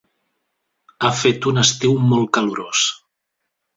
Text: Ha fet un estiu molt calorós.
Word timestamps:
Ha 1.03 1.11
fet 1.19 1.47
un 1.53 1.63
estiu 1.65 1.93
molt 2.15 2.33
calorós. 2.39 2.85